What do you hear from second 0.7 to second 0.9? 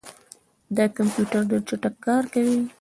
دا